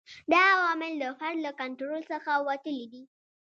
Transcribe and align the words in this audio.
دا 0.31 0.39
عوامل 0.53 0.93
د 1.01 1.05
فرد 1.19 1.37
له 1.45 1.51
کنټرول 1.61 2.01
څخه 2.11 2.31
وتلي 2.47 2.85
دي. 2.93 3.03